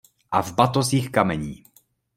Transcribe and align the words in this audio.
A 0.31 0.41
v 0.41 0.53
batozích 0.55 1.11
kamení. 1.11 1.63